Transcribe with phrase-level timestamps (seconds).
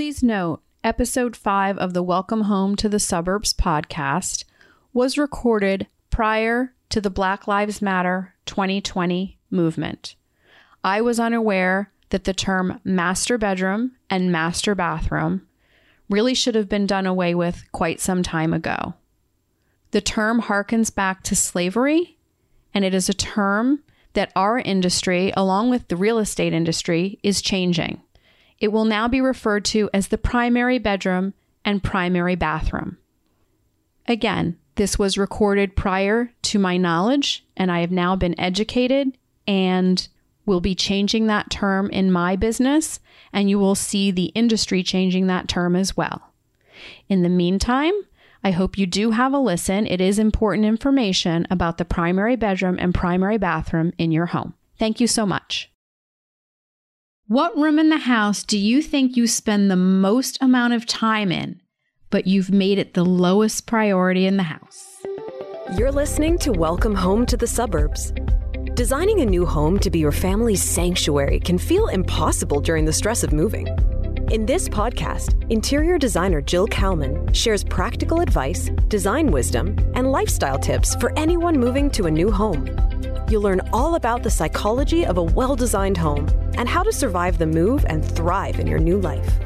[0.00, 4.44] Please note, episode 5 of the Welcome Home to the Suburbs podcast
[4.94, 10.14] was recorded prior to the Black Lives Matter 2020 movement.
[10.82, 15.46] I was unaware that the term master bedroom and master bathroom
[16.08, 18.94] really should have been done away with quite some time ago.
[19.90, 22.16] The term harkens back to slavery,
[22.72, 23.82] and it is a term
[24.14, 28.00] that our industry, along with the real estate industry, is changing.
[28.60, 32.98] It will now be referred to as the primary bedroom and primary bathroom.
[34.06, 40.06] Again, this was recorded prior to my knowledge, and I have now been educated and
[40.46, 43.00] will be changing that term in my business,
[43.32, 46.32] and you will see the industry changing that term as well.
[47.08, 47.92] In the meantime,
[48.42, 49.86] I hope you do have a listen.
[49.86, 54.54] It is important information about the primary bedroom and primary bathroom in your home.
[54.78, 55.70] Thank you so much.
[57.30, 61.30] What room in the house do you think you spend the most amount of time
[61.30, 61.60] in,
[62.10, 65.00] but you've made it the lowest priority in the house?
[65.78, 68.12] You're listening to Welcome Home to the Suburbs.
[68.74, 73.22] Designing a new home to be your family's sanctuary can feel impossible during the stress
[73.22, 73.68] of moving.
[74.32, 80.96] In this podcast, interior designer Jill Kalman shares practical advice, design wisdom, and lifestyle tips
[80.96, 82.89] for anyone moving to a new home.
[83.30, 86.28] You'll learn all about the psychology of a well designed home
[86.58, 89.38] and how to survive the move and thrive in your new life.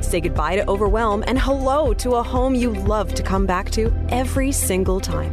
[0.00, 3.92] Say goodbye to overwhelm and hello to a home you love to come back to
[4.08, 5.32] every single time.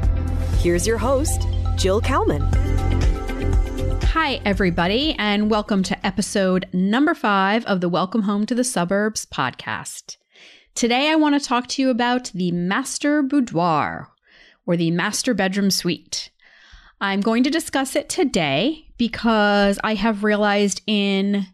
[0.59, 1.47] Here's your host,
[1.78, 2.44] Jill Kalman.
[4.03, 9.25] Hi, everybody, and welcome to episode number five of the Welcome Home to the Suburbs
[9.25, 10.17] podcast.
[10.75, 14.12] Today, I want to talk to you about the master boudoir
[14.67, 16.30] or the master bedroom suite.
[17.02, 21.48] I'm going to discuss it today because I have realized in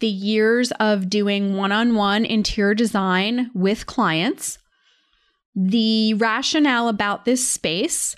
[0.00, 4.58] the years of doing one on one interior design with clients,
[5.56, 8.16] the rationale about this space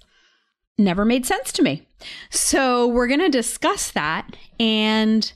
[0.78, 1.86] never made sense to me.
[2.30, 5.32] So, we're going to discuss that and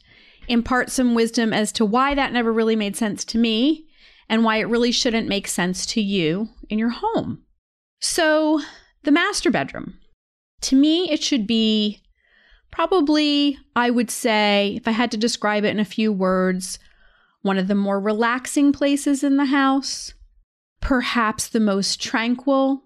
[0.49, 3.87] impart some wisdom as to why that never really made sense to me
[4.29, 7.45] and why it really shouldn't make sense to you in your home.
[8.01, 8.61] So,
[9.05, 10.00] the master bedroom.
[10.63, 12.03] To me, it should be
[12.71, 16.79] probably, I would say, if I had to describe it in a few words,
[17.43, 20.15] one of the more relaxing places in the house,
[20.81, 22.83] perhaps the most tranquil,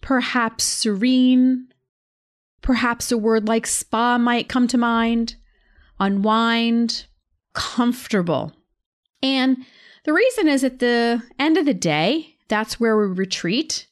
[0.00, 1.68] perhaps serene,
[2.62, 5.36] Perhaps a word like spa might come to mind,
[5.98, 7.06] unwind,
[7.54, 8.52] comfortable.
[9.22, 9.64] And
[10.04, 13.87] the reason is at the end of the day, that's where we retreat.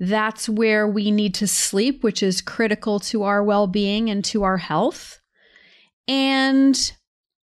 [0.00, 4.42] That's where we need to sleep, which is critical to our well being and to
[4.42, 5.20] our health.
[6.08, 6.92] And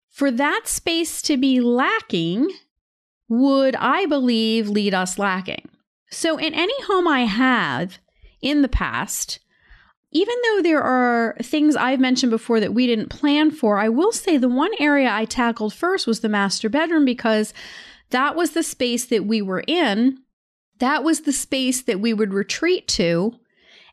[0.09, 2.49] for that space to be lacking,
[3.27, 5.67] would I believe lead us lacking.
[6.09, 7.99] So, in any home I have
[8.41, 9.39] in the past,
[10.11, 14.13] even though there are things I've mentioned before that we didn't plan for, I will
[14.13, 17.53] say the one area I tackled first was the master bedroom because
[18.11, 20.19] that was the space that we were in.
[20.79, 23.39] That was the space that we would retreat to.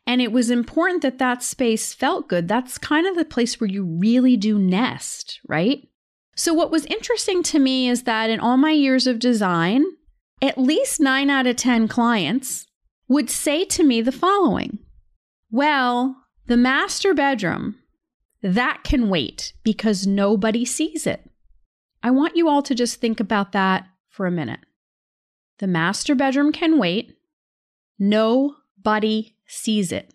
[0.05, 2.47] And it was important that that space felt good.
[2.47, 5.87] That's kind of the place where you really do nest, right?
[6.35, 9.85] So, what was interesting to me is that in all my years of design,
[10.41, 12.67] at least nine out of 10 clients
[13.07, 14.79] would say to me the following
[15.51, 16.17] well,
[16.47, 17.75] the master bedroom,
[18.41, 21.29] that can wait because nobody sees it.
[22.01, 24.59] I want you all to just think about that for a minute.
[25.59, 27.15] The master bedroom can wait.
[27.99, 30.13] Nobody sees it.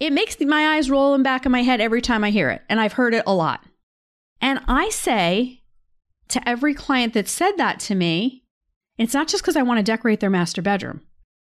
[0.00, 2.62] It makes my eyes roll in back of my head every time I hear it,
[2.68, 3.64] and I've heard it a lot.
[4.40, 5.62] And I say
[6.28, 8.44] to every client that said that to me,
[8.98, 11.02] it's not just because I want to decorate their master bedroom.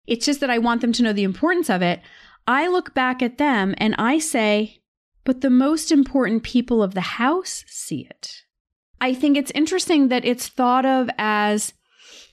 [0.08, 2.00] It's just that I want them to know the importance of it.
[2.48, 4.80] I look back at them and I say,
[5.24, 8.44] but the most important people of the house see it.
[9.02, 11.74] I think it's interesting that it's thought of as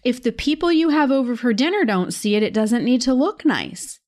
[0.04, 3.14] if the people you have over for dinner don't see it, it doesn't need to
[3.14, 4.00] look nice.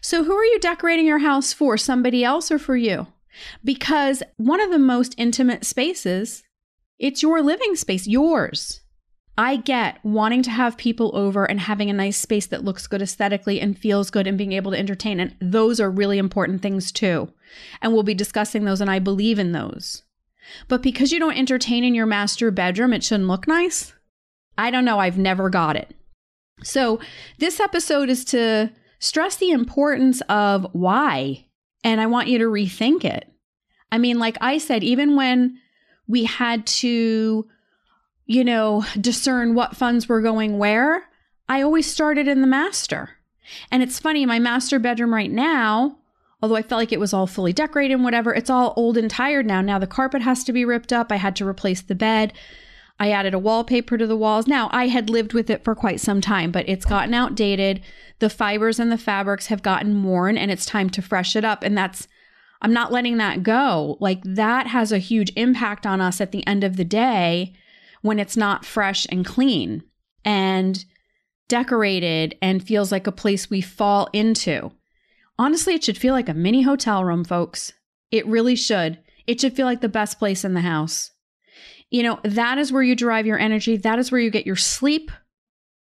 [0.00, 1.76] So, who are you decorating your house for?
[1.76, 3.06] Somebody else or for you?
[3.64, 6.42] Because one of the most intimate spaces,
[6.98, 8.80] it's your living space, yours.
[9.38, 13.00] I get wanting to have people over and having a nice space that looks good
[13.00, 15.18] aesthetically and feels good and being able to entertain.
[15.18, 17.32] And those are really important things too.
[17.80, 20.02] And we'll be discussing those, and I believe in those.
[20.68, 23.94] But because you don't entertain in your master bedroom, it shouldn't look nice.
[24.58, 24.98] I don't know.
[24.98, 25.94] I've never got it.
[26.62, 27.00] So,
[27.38, 31.46] this episode is to stress the importance of why.
[31.82, 33.32] And I want you to rethink it.
[33.90, 35.58] I mean, like I said, even when
[36.06, 37.48] we had to
[38.30, 41.08] you know, discern what funds were going where,
[41.48, 43.10] I always started in the master.
[43.72, 45.98] And it's funny, my master bedroom right now,
[46.40, 49.10] although I felt like it was all fully decorated and whatever, it's all old and
[49.10, 49.60] tired now.
[49.62, 51.10] Now the carpet has to be ripped up.
[51.10, 52.32] I had to replace the bed.
[53.00, 54.46] I added a wallpaper to the walls.
[54.46, 57.80] Now, I had lived with it for quite some time, but it's gotten outdated.
[58.18, 61.62] The fibers and the fabrics have gotten worn, and it's time to fresh it up.
[61.62, 62.06] And that's,
[62.60, 63.96] I'm not letting that go.
[64.00, 67.54] Like, that has a huge impact on us at the end of the day
[68.02, 69.82] when it's not fresh and clean
[70.22, 70.84] and
[71.48, 74.72] decorated and feels like a place we fall into.
[75.38, 77.72] Honestly, it should feel like a mini hotel room, folks.
[78.10, 78.98] It really should.
[79.26, 81.12] It should feel like the best place in the house.
[81.90, 83.76] You know, that is where you derive your energy.
[83.76, 85.10] That is where you get your sleep.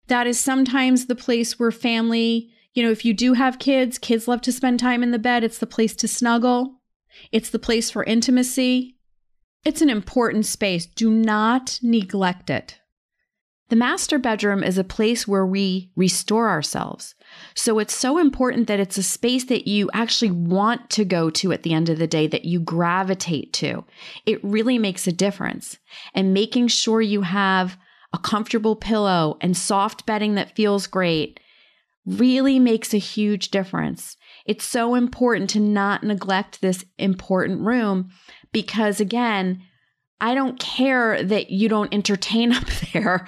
[0.08, 4.28] That is sometimes the place where family, you know, if you do have kids, kids
[4.28, 5.44] love to spend time in the bed.
[5.44, 6.82] It's the place to snuggle,
[7.32, 8.98] it's the place for intimacy.
[9.64, 10.88] It's an important space.
[10.88, 12.81] Do not neglect it.
[13.72, 17.16] The master bedroom is a place where we restore ourselves.
[17.56, 21.54] So it's so important that it's a space that you actually want to go to
[21.54, 23.86] at the end of the day, that you gravitate to.
[24.26, 25.78] It really makes a difference.
[26.14, 27.78] And making sure you have
[28.12, 31.40] a comfortable pillow and soft bedding that feels great
[32.06, 34.18] really makes a huge difference.
[34.46, 38.10] It's so important to not neglect this important room
[38.52, 39.62] because, again,
[40.22, 43.28] I don't care that you don't entertain up there.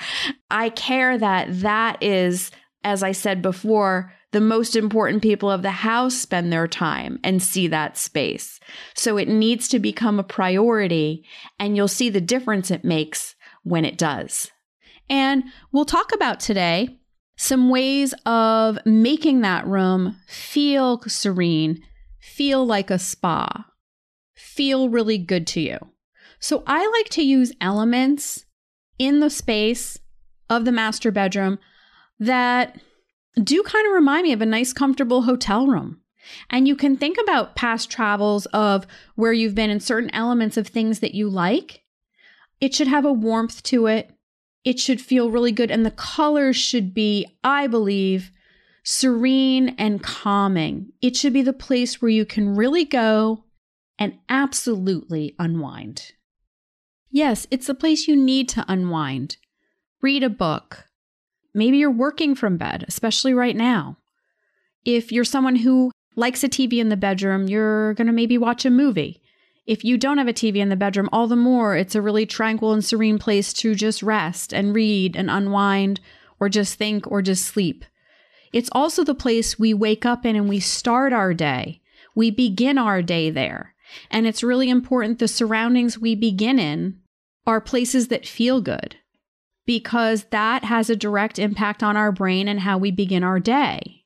[0.50, 2.51] I care that that is,
[2.84, 7.42] as I said before, the most important people of the house spend their time and
[7.42, 8.60] see that space.
[8.95, 11.25] So it needs to become a priority,
[11.60, 14.50] and you'll see the difference it makes when it does.
[15.10, 17.00] And we'll talk about today
[17.36, 21.84] some ways of making that room feel serene,
[22.19, 23.66] feel like a spa,
[24.36, 25.93] feel really good to you.
[26.44, 28.44] So I like to use elements
[29.00, 29.98] in the space
[30.50, 31.57] of the master bedroom
[32.19, 32.81] that
[33.42, 36.01] do kind of remind me of a nice, comfortable hotel room.
[36.50, 38.86] And you can think about past travels of
[39.16, 41.84] where you've been and certain elements of things that you like.
[42.60, 44.12] It should have a warmth to it.
[44.66, 45.72] It should feel really good.
[45.72, 48.31] And the colors should be, I believe,
[48.84, 50.92] serene and calming.
[51.01, 53.46] It should be the place where you can really go
[53.98, 56.12] and absolutely unwind.
[57.13, 59.38] Yes, it's the place you need to unwind.
[60.01, 60.86] Read a book.
[61.54, 63.98] Maybe you're working from bed, especially right now.
[64.83, 68.65] If you're someone who likes a TV in the bedroom, you're going to maybe watch
[68.65, 69.21] a movie.
[69.68, 72.25] If you don't have a TV in the bedroom, all the more it's a really
[72.25, 76.00] tranquil and serene place to just rest and read and unwind
[76.39, 77.86] or just think or just sleep.
[78.51, 81.80] It's also the place we wake up in and we start our day.
[82.15, 83.75] We begin our day there.
[84.10, 86.98] And it's really important the surroundings we begin in
[87.45, 88.98] are places that feel good
[89.66, 94.04] because that has a direct impact on our brain and how we begin our day.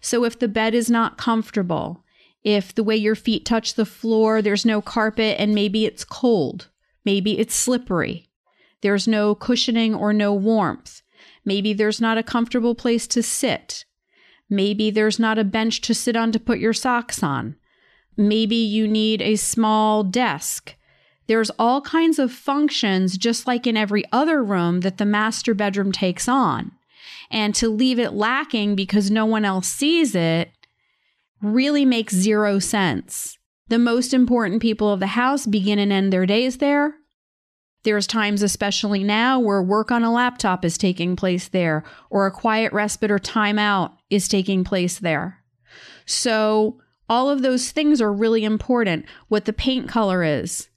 [0.00, 2.04] So if the bed is not comfortable,
[2.42, 6.68] if the way your feet touch the floor, there's no carpet and maybe it's cold,
[7.04, 8.30] maybe it's slippery,
[8.80, 11.02] there's no cushioning or no warmth,
[11.44, 13.84] maybe there's not a comfortable place to sit,
[14.48, 17.56] maybe there's not a bench to sit on to put your socks on,
[18.16, 20.74] maybe you need a small desk
[21.28, 25.92] there's all kinds of functions, just like in every other room, that the master bedroom
[25.92, 26.72] takes on.
[27.30, 30.50] And to leave it lacking because no one else sees it
[31.42, 33.38] really makes zero sense.
[33.68, 36.94] The most important people of the house begin and end their days there.
[37.82, 42.32] There's times, especially now, where work on a laptop is taking place there, or a
[42.32, 45.44] quiet respite or timeout is taking place there.
[46.06, 49.04] So, all of those things are really important.
[49.28, 50.68] What the paint color is,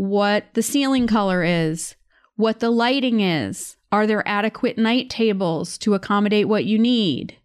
[0.00, 1.94] what the ceiling color is,
[2.36, 3.76] what the lighting is.
[3.92, 7.36] Are there adequate night tables to accommodate what you need?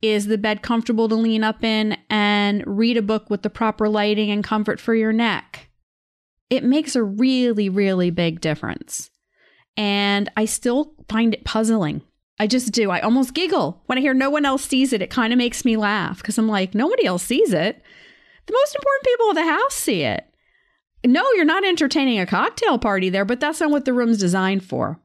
[0.00, 3.90] Is the bed comfortable to lean up in and read a book with the proper
[3.90, 5.68] lighting and comfort for your neck?
[6.48, 9.10] It makes a really, really big difference.
[9.76, 12.00] And I still find it puzzling.
[12.38, 12.90] I just do.
[12.90, 15.02] I almost giggle when I hear no one else sees it.
[15.02, 17.82] It kind of makes me laugh because I'm like, nobody else sees it.
[18.46, 20.26] The most important people of the house see it.
[21.06, 24.64] No, you're not entertaining a cocktail party there, but that's not what the room's designed
[24.64, 25.00] for.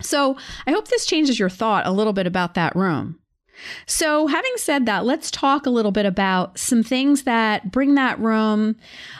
[0.00, 3.18] So I hope this changes your thought a little bit about that room.
[3.86, 8.18] So, having said that, let's talk a little bit about some things that bring that
[8.18, 8.76] room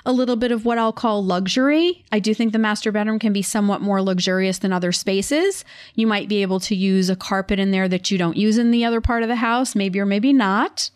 [0.07, 2.05] a little bit of what I'll call luxury.
[2.11, 5.65] I do think the master bedroom can be somewhat more luxurious than other spaces.
[5.95, 8.71] You might be able to use a carpet in there that you don't use in
[8.71, 10.91] the other part of the house, maybe or maybe not.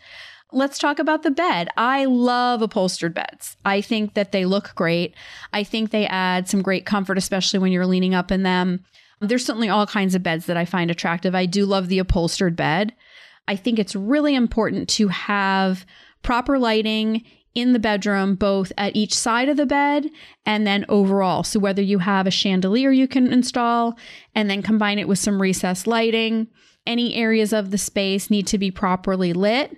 [0.53, 1.69] Let's talk about the bed.
[1.77, 3.57] I love upholstered beds.
[3.65, 5.15] I think that they look great.
[5.53, 8.85] I think they add some great comfort, especially when you're leaning up in them.
[9.21, 11.35] There's certainly all kinds of beds that I find attractive.
[11.35, 12.95] I do love the upholstered bed.
[13.49, 15.85] I think it's really important to have
[16.23, 17.25] proper lighting
[17.55, 20.11] in the bedroom, both at each side of the bed
[20.45, 21.43] and then overall.
[21.43, 23.97] So, whether you have a chandelier you can install
[24.35, 26.49] and then combine it with some recessed lighting,
[26.87, 29.77] any areas of the space need to be properly lit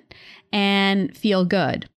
[0.52, 1.88] and feel good.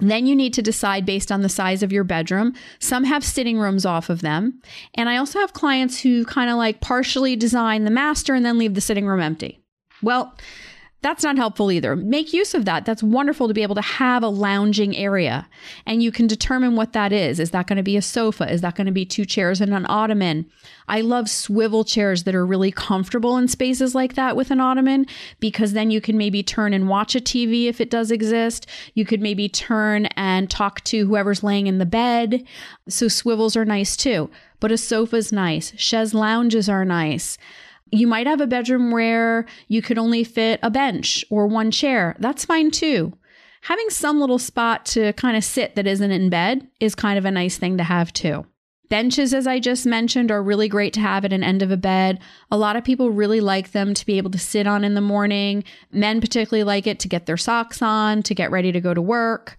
[0.00, 2.54] Then you need to decide based on the size of your bedroom.
[2.78, 4.60] Some have sitting rooms off of them.
[4.94, 8.58] And I also have clients who kind of like partially design the master and then
[8.58, 9.60] leave the sitting room empty.
[10.00, 10.36] Well,
[11.00, 11.94] that's not helpful either.
[11.94, 12.84] Make use of that.
[12.84, 15.48] That's wonderful to be able to have a lounging area
[15.86, 17.38] and you can determine what that is.
[17.38, 18.50] Is that going to be a sofa?
[18.52, 20.46] Is that going to be two chairs and an ottoman?
[20.88, 25.06] I love swivel chairs that are really comfortable in spaces like that with an ottoman
[25.38, 28.66] because then you can maybe turn and watch a TV if it does exist.
[28.94, 32.42] You could maybe turn and talk to whoever's laying in the bed.
[32.88, 34.30] So swivels are nice too.
[34.58, 35.72] But a sofa's nice.
[35.76, 37.38] Chaise lounges are nice.
[37.90, 42.16] You might have a bedroom where you could only fit a bench or one chair.
[42.18, 43.12] That's fine too.
[43.62, 47.24] Having some little spot to kind of sit that isn't in bed is kind of
[47.24, 48.46] a nice thing to have too.
[48.88, 51.76] Benches, as I just mentioned, are really great to have at an end of a
[51.76, 52.20] bed.
[52.50, 55.02] A lot of people really like them to be able to sit on in the
[55.02, 55.62] morning.
[55.92, 59.02] Men particularly like it to get their socks on, to get ready to go to
[59.02, 59.58] work.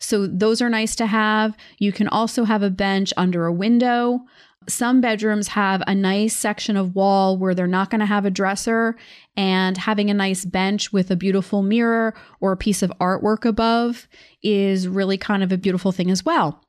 [0.00, 1.56] So those are nice to have.
[1.78, 4.20] You can also have a bench under a window.
[4.68, 8.30] Some bedrooms have a nice section of wall where they're not going to have a
[8.30, 8.96] dresser,
[9.36, 14.08] and having a nice bench with a beautiful mirror or a piece of artwork above
[14.42, 16.64] is really kind of a beautiful thing as well.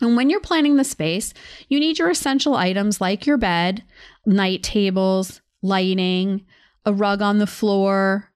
[0.00, 1.34] And when you're planning the space,
[1.68, 3.82] you need your essential items like your bed,
[4.26, 6.44] night tables, lighting,
[6.84, 8.27] a rug on the floor,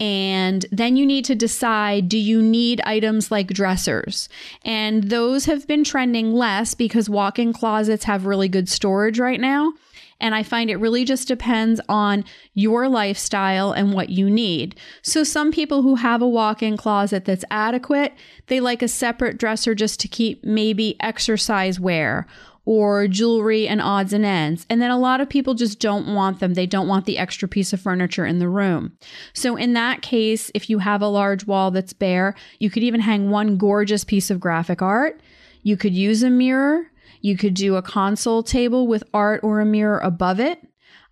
[0.00, 4.30] and then you need to decide do you need items like dressers?
[4.64, 9.40] And those have been trending less because walk in closets have really good storage right
[9.40, 9.74] now.
[10.22, 14.78] And I find it really just depends on your lifestyle and what you need.
[15.00, 18.12] So, some people who have a walk in closet that's adequate,
[18.48, 22.26] they like a separate dresser just to keep maybe exercise wear
[22.64, 24.66] or jewelry and odds and ends.
[24.68, 26.54] And then a lot of people just don't want them.
[26.54, 28.92] They don't want the extra piece of furniture in the room.
[29.32, 33.00] So, in that case, if you have a large wall that's bare, you could even
[33.00, 35.20] hang one gorgeous piece of graphic art.
[35.62, 36.86] You could use a mirror.
[37.22, 40.58] You could do a console table with art or a mirror above it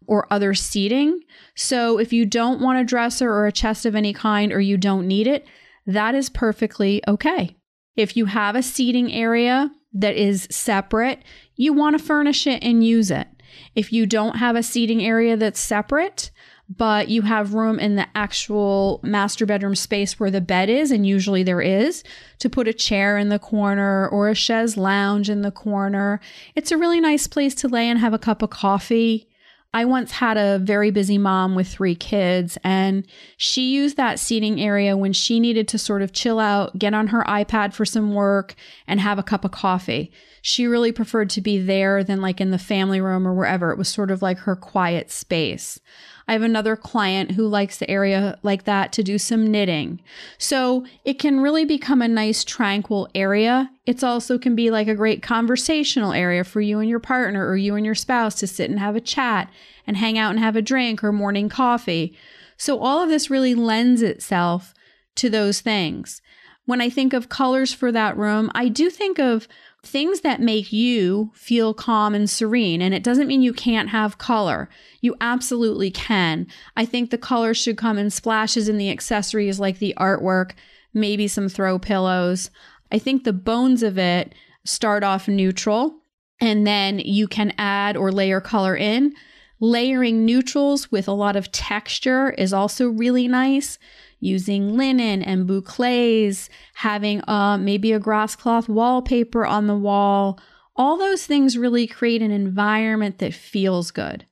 [0.07, 1.21] or other seating.
[1.55, 4.77] So, if you don't want a dresser or a chest of any kind or you
[4.77, 5.47] don't need it,
[5.87, 7.57] that is perfectly okay.
[7.97, 11.23] If you have a seating area, that is separate,
[11.57, 13.29] you want to furnish it and use it.
[13.75, 16.31] If you don't have a seating area that's separate,
[16.69, 21.07] but you have room in the actual master bedroom space where the bed is, and
[21.07, 22.05] usually there is,
[22.41, 26.21] to put a chair in the corner or a chaise lounge in the corner.
[26.55, 29.28] It's a really nice place to lay and have a cup of coffee.
[29.75, 33.07] I once had a very busy mom with three kids, and
[33.37, 37.09] she used that seating area when she needed to sort of chill out, get on
[37.09, 38.55] her iPad for some work,
[38.87, 40.11] and have a cup of coffee.
[40.49, 43.71] She really preferred to be there than like in the family room or wherever.
[43.71, 45.79] It was sort of like her quiet space.
[46.27, 50.01] I have another client who likes the area like that to do some knitting.
[50.39, 53.71] So it can really become a nice, tranquil area.
[53.85, 57.59] It's also can be like a great conversational area for you and your partner or
[57.59, 59.51] you and your spouse to sit and have a chat
[59.87, 62.17] and hang out and have a drink or morning coffee.
[62.57, 64.73] So all of this really lends itself
[65.17, 66.23] to those things.
[66.65, 69.49] When I think of colors for that room, I do think of
[69.85, 72.83] things that make you feel calm and serene.
[72.83, 74.69] And it doesn't mean you can't have color.
[75.01, 76.47] You absolutely can.
[76.77, 80.53] I think the color should come in splashes in the accessories like the artwork,
[80.93, 82.51] maybe some throw pillows.
[82.91, 86.03] I think the bones of it start off neutral
[86.41, 89.15] and then you can add or layer color in.
[89.61, 93.79] Layering neutrals with a lot of texture is also really nice
[94.21, 100.39] using linen and boucles, having uh, maybe a grass cloth wallpaper on the wall.
[100.77, 104.27] All those things really create an environment that feels good.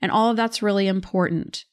[0.00, 1.64] And all of that's really important.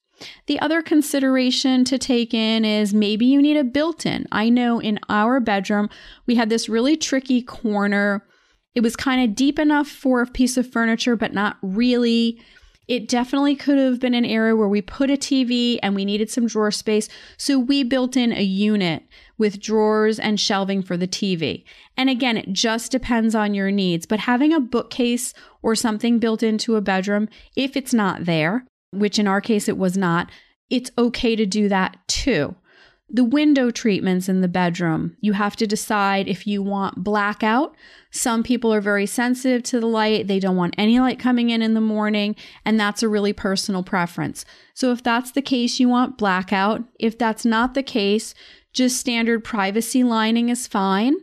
[0.47, 4.25] The other consideration to take in is maybe you need a built in.
[4.31, 5.89] I know in our bedroom,
[6.25, 8.25] we had this really tricky corner.
[8.73, 12.41] It was kind of deep enough for a piece of furniture, but not really.
[12.87, 16.29] It definitely could have been an area where we put a TV and we needed
[16.29, 17.09] some drawer space.
[17.37, 19.03] So we built in a unit
[19.37, 21.65] with drawers and shelving for the TV.
[21.97, 26.41] And again, it just depends on your needs, but having a bookcase or something built
[26.41, 30.31] into a bedroom, if it's not there, which in our case it was not,
[30.69, 32.55] it's okay to do that too.
[33.09, 37.73] The window treatments in the bedroom, you have to decide if you want blackout.
[38.11, 40.27] Some people are very sensitive to the light.
[40.27, 42.35] They don't want any light coming in in the morning,
[42.65, 44.43] and that's a really personal preference.
[44.73, 46.83] So if that's the case, you want blackout.
[46.99, 48.33] If that's not the case,
[48.73, 51.15] just standard privacy lining is fine.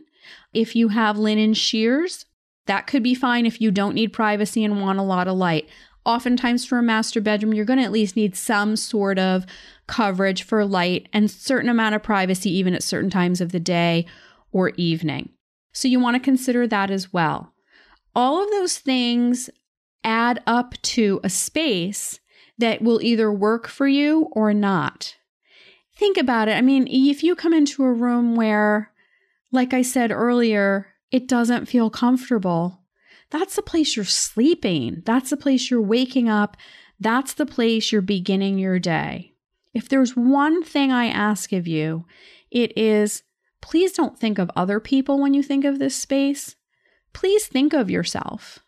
[0.53, 2.25] If you have linen sheers,
[2.65, 5.69] that could be fine if you don't need privacy and want a lot of light.
[6.03, 9.45] Oftentimes, for a master bedroom, you're going to at least need some sort of
[9.87, 14.05] coverage for light and certain amount of privacy even at certain times of the day
[14.51, 15.29] or evening.
[15.73, 17.53] So you want to consider that as well.
[18.15, 19.49] All of those things
[20.03, 22.19] add up to a space
[22.57, 25.15] that will either work for you or not.
[25.97, 26.53] Think about it.
[26.53, 28.91] I mean, if you come into a room where,
[29.51, 32.81] like I said earlier, it doesn't feel comfortable,
[33.29, 35.01] that's the place you're sleeping.
[35.05, 36.55] That's the place you're waking up.
[36.99, 39.33] That's the place you're beginning your day.
[39.75, 42.05] If there's one thing I ask of you,
[42.49, 43.23] it is
[43.61, 46.55] please don't think of other people when you think of this space.
[47.11, 48.59] Please think of yourself.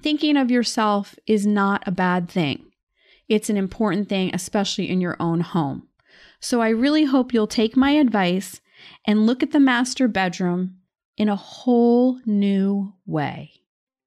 [0.00, 2.66] Thinking of yourself is not a bad thing.
[3.28, 5.88] It's an important thing, especially in your own home.
[6.38, 8.60] So I really hope you'll take my advice
[9.04, 10.76] and look at the master bedroom
[11.16, 13.50] in a whole new way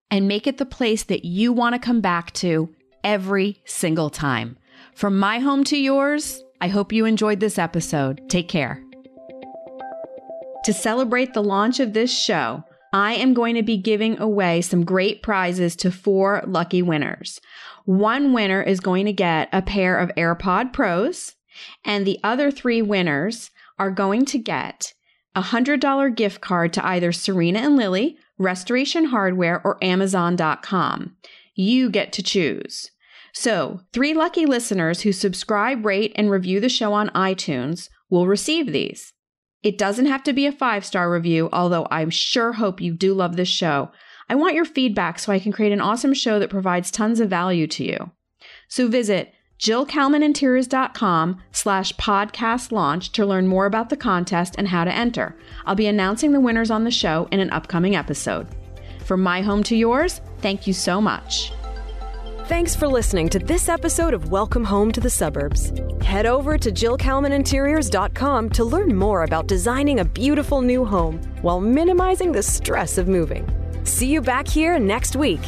[0.09, 4.57] and make it the place that you want to come back to every single time.
[4.99, 8.19] From my home to yours, I hope you enjoyed this episode.
[8.27, 8.83] Take care.
[10.65, 14.83] To celebrate the launch of this show, I am going to be giving away some
[14.83, 17.39] great prizes to four lucky winners.
[17.85, 21.33] One winner is going to get a pair of AirPod Pros,
[21.85, 24.93] and the other three winners are going to get
[25.33, 31.15] a $100 gift card to either Serena and Lily, Restoration Hardware, or Amazon.com.
[31.55, 32.91] You get to choose.
[33.33, 38.71] So, three lucky listeners who subscribe, rate, and review the show on iTunes will receive
[38.71, 39.13] these.
[39.61, 43.13] It doesn't have to be a five star review, although I'm sure hope you do
[43.13, 43.91] love this show.
[44.29, 47.29] I want your feedback so I can create an awesome show that provides tons of
[47.29, 48.11] value to you.
[48.67, 54.95] So visit jillkalmaninteriors.com slash podcast launch to learn more about the contest and how to
[54.95, 55.35] enter.
[55.65, 58.47] I'll be announcing the winners on the show in an upcoming episode.
[59.03, 61.51] From my home to yours, thank you so much.
[62.49, 65.71] Thanks for listening to this episode of Welcome Home to the Suburbs.
[66.01, 72.31] Head over to JillKalmanInteriors.com to learn more about designing a beautiful new home while minimizing
[72.31, 73.47] the stress of moving.
[73.83, 75.41] See you back here next week.